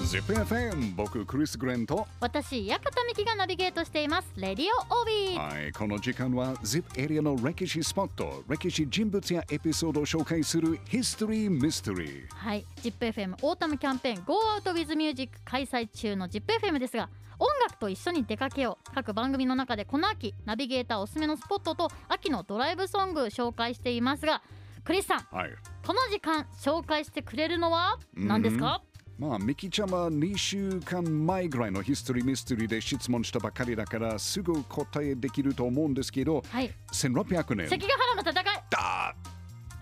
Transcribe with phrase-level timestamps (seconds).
[0.00, 2.06] ZIPFM 僕クリス・グレンと。
[2.20, 4.32] 私館美希がナビゲートしています。
[4.36, 5.38] レディオオビー。
[5.38, 12.26] はいこの時間は ZIP エリアの歴史スポット歴史人物やエピソードを紹介するヒストリー・ミステリー。
[12.28, 17.08] はい ZIPFM オータムキャンペーン Go Out with Music 開催中の ZIPFM ですが
[17.38, 18.94] 音楽と一緒に出かけよう。
[18.94, 24.42] 各番組の中でこの秋ナビゲーターおすすめのスポットと秋のドライブソング紹介していますが
[24.82, 25.50] クリスさんはい。
[25.86, 28.82] この時間紹介してくれるのは何ですか、
[29.20, 39.14] まあミキちゃんは2週間前ぐらいのヒストリー・ミステリーで質問したばかりだからすぐ答えできると思うんですけどはい1600年関ヶ原の戦いだ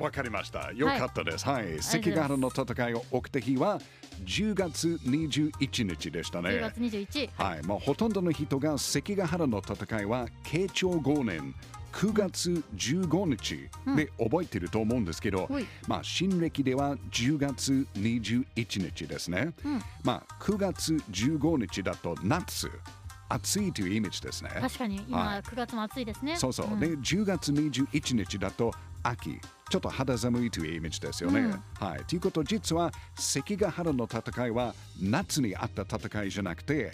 [0.00, 0.70] わかりました。
[0.72, 1.44] よかったです。
[1.44, 1.82] はい。
[1.82, 3.80] 関ヶ原の戦いが起きた日は
[4.24, 6.60] 10月21日でした10ね。
[6.60, 7.62] 月21はい。
[7.64, 11.52] まあ、ほとんどの人が関ヶ原の戦いは慶長5年
[11.92, 18.44] 9月15日で覚えてると思うんですけど、はいまあ、新暦では10月21
[18.82, 19.52] 日ですね。
[19.64, 22.70] うんまあ、9月15日だと夏、
[23.28, 24.50] 暑いというイメージですね。
[24.60, 26.68] 確かには今い9月も暑いですねそうそう。
[26.68, 29.38] んで、10月21日だと秋。
[29.70, 31.40] ちょっと肌寒いというイメージですよね。
[31.40, 32.04] うんはい。
[32.04, 36.92] ということ、実は関ヶ原の戦いは夏にあった戦いじゃなくて、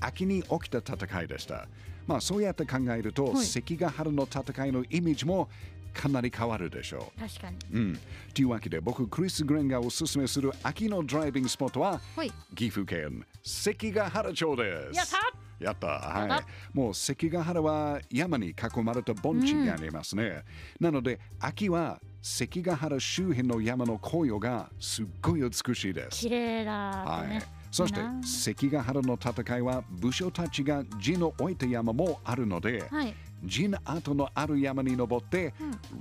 [0.00, 1.66] 秋に起きた戦いでした。
[2.06, 5.48] まあ、そうやって考えると、はい関ヶ原の戦いのイメージも
[5.92, 7.76] かなり変わるでしょ確かにう。
[7.76, 7.98] うん。
[8.34, 14.96] というわけで、僕、クリス・グレンがおすすめする秋のドライビングスポットは、はい岐阜県関ヶ原町です。
[14.96, 15.16] やった
[15.58, 15.92] やったや
[16.28, 16.76] はい。
[16.76, 20.44] もう関ヶ原は山に囲まれた盆地がありますね。
[20.78, 26.20] なので、秋は関ヶ原周辺の山の紅葉がすっごい美しいです。
[26.20, 27.42] 綺麗だとはいね、。
[27.70, 33.14] そして関ヶ原の戦いは武将たちが陣を置いた山もあるので、はい
[33.44, 35.52] 陣跡のある山に登って、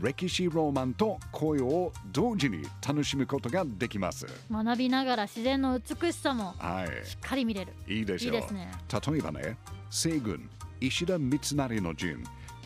[0.01, 4.25] 歴史ロマンと紅葉を同時に楽しむことができます。
[4.49, 7.07] 学びながら自然の美しさもはい。
[7.07, 8.35] しっかり見れるいいでしょう。
[8.35, 8.71] いいですね
[9.11, 9.57] 例えばね、
[9.89, 10.49] 西軍
[10.79, 12.23] 石田三成の陣。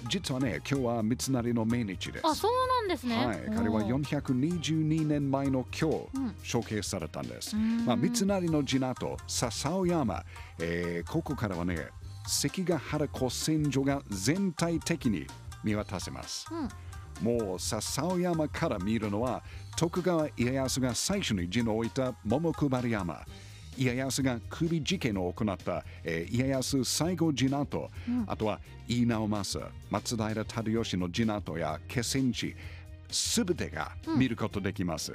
[0.07, 2.27] 実はね、今日は三成の命日です。
[2.27, 3.25] あそうなんですね。
[3.25, 4.03] はい、彼はおー。
[4.03, 6.35] 422年前の今日、うん。
[6.51, 7.55] 処刑されたんです。
[7.55, 7.85] ん。
[7.85, 10.23] まあ、三成の陣跡、笹尾山、
[10.59, 11.87] えーここからはね、
[12.27, 15.25] 関ヶ原古戦場が全体的に
[15.63, 16.45] 見渡せます。
[17.21, 19.43] もう笹尾山から見るのは
[19.75, 23.25] 徳川家康が最初に陣を置いた桃配山
[23.79, 27.89] 家康が首事件を行った、えー家康最後陣跡、
[28.27, 32.55] あとは飯直政松平忠義の陣跡や気仙地
[33.09, 35.13] すべてが見ることできます、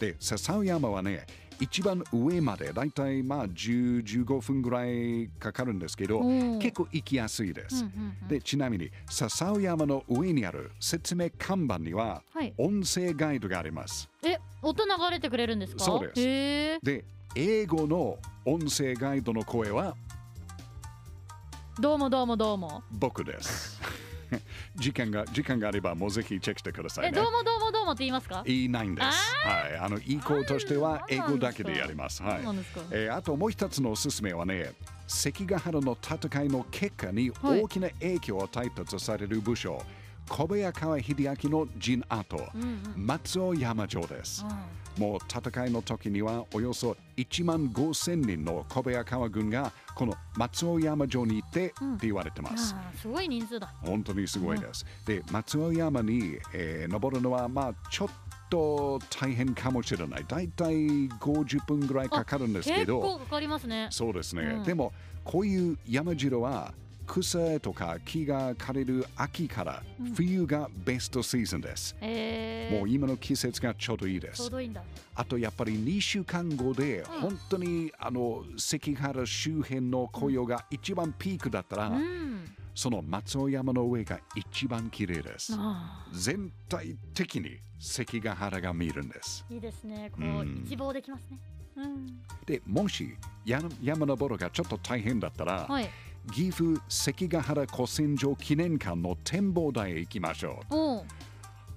[0.00, 1.26] で笹尾山はね
[1.60, 6.20] 一番上までだいたいまあ10 15分ぐらいかかるんですけど
[6.58, 8.28] 結構行きやすいです、うんうんうん。
[8.28, 12.52] でちなみに笹尾山の上にある説明看板にははい。
[12.58, 14.08] 音声ガイドがあります。
[14.24, 15.84] え音流れてくれるんですか？
[15.84, 16.84] そうです。
[16.84, 17.04] で
[17.36, 19.96] 英語の音声ガイドの声は
[21.80, 23.80] どうもどうもどうも僕です。
[24.76, 27.28] 時間が時間があればもうぜひチェックしてくださいねえど。
[27.28, 28.42] うもどうもどうもって言いますか？
[28.46, 29.06] 言いないんです。
[29.46, 32.22] はい、あの意向としては英語だけでやります。
[32.22, 32.40] はい。
[32.92, 34.72] えーあともう一つのおすすめはね、
[35.08, 39.82] 関ヶ原の戦いの結果にはい大きな影響を与えたとされる武将、
[40.28, 41.14] 小早川秀
[41.44, 44.44] 明の陣跡、うんうん松尾山城です。
[44.98, 52.74] もう戦いの時にはおよそ1万5千人の小早川軍がこの松尾山城に行ってって言われてます。
[52.76, 54.86] あーすごい人数だ本当にすごいです。
[55.04, 58.08] で、松尾山に、えー登るのはまあちょっ
[58.48, 60.24] と大変かもしれない。
[60.26, 60.74] だいたい
[61.08, 64.42] 50分ぐらいかかるんですけ結ど、構かかりますねそうですね。
[64.42, 64.92] うんでも
[65.24, 66.72] こういう山城は
[67.06, 69.82] 草とか木が枯れる秋から
[70.14, 71.96] 冬がベストシーズンです。
[72.00, 74.38] えー、もう今の季節がちょうどいいです。
[74.38, 74.82] ちょうどいいんだ。
[75.14, 77.20] あとやっぱり2週間後でうん。
[77.20, 82.54] 本当にあの関ヶ原周辺の紅葉が一番ピークだったら、うん。
[82.74, 85.54] その松尾山の上が一番綺麗です。
[85.56, 89.44] あ全体的に関ヶ原が見えるんです。
[89.50, 90.10] ーいいですね。
[90.10, 91.38] こう、うん一望できますね。
[91.76, 92.06] うん。
[92.46, 95.88] で、もし山山登るがちょっと大変だったら、はい
[96.32, 100.74] 岐阜関ヶ原古戦場記念館の展望台へ行きましょう。
[100.74, 101.04] おう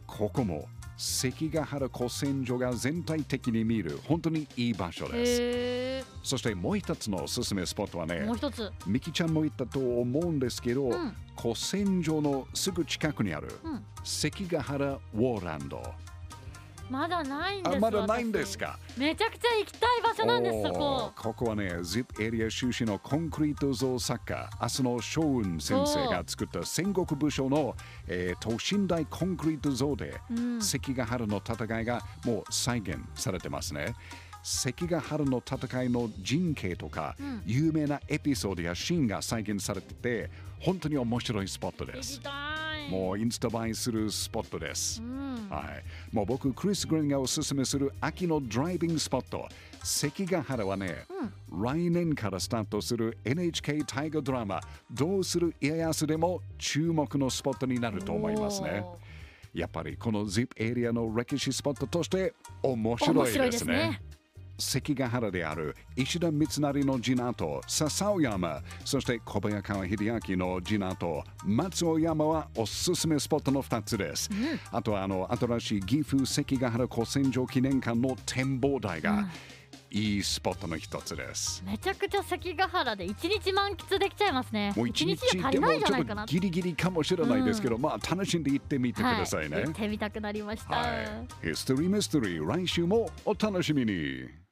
[0.06, 6.08] ここも関ヶ原古戦場が全体的に見る本当にいい場所です。
[6.24, 15.84] そしてもう一つのおすすめスポットはねもう、一つミキちゃんも言ったと思うんですけど、うん古戦場のすぐ近くにあるうん関ヶ原ウォーランド。
[16.90, 18.80] まだないんですあまだないん私ですか？
[18.98, 21.12] めちゃくちゃ行きたい場所なんですそこ。
[21.16, 27.76] ここはね、ZIP エリア出身のコンクリート像作家、明日の将軍先生が作った戦国武将の、
[28.08, 30.62] えー等身大コンクリート像で、うん。
[30.62, 33.94] 関ヶ原の戦いがもう再現されてますね。
[34.44, 37.42] 関ヶ原の戦いの陣形とか、うん。
[37.46, 40.30] 有名なエピソードやシーンが再現されてて
[40.60, 42.22] 本当に面白いスポットです
[42.90, 45.02] もうインスタ映えするスポットです。
[45.02, 45.50] う、ん。
[45.50, 45.64] は
[46.12, 49.48] い、もう僕クリス・グリーンがおすすめする秋のドライビングスポット
[49.84, 51.06] 関ヶ原はね、
[51.52, 54.60] 来年からスタートする NHK 大河ドラマ
[54.92, 58.82] 「どうする家康」でも注目のスポットになると思いますね。
[58.84, 59.00] お
[59.54, 64.02] やっぱりこの ZIP エリアの歴史スポットとして面面白いですね
[64.58, 74.30] 関ヶ原である石田三成の次男と笹尾山そして小早川秀明の次男と松尾山はおすすめスポットの2つです、
[74.72, 79.28] あとはあの新しい岐阜関ヶ原古戦場記念館の展望台が
[79.90, 84.74] いいスポットの一つです、めちゃくちゃ関ヶ原で一日満喫できちゃいますね。
[84.76, 89.56] もう一日じゃ足りないんじゃないかなギリギリかもしれないですけど、まあ楽しんで行ってみてくださいね。
[89.56, 90.86] はい、行ってみたくなりました、は
[91.44, 91.48] い。
[91.48, 94.47] ヒストリーミステリー来週もお楽しみに。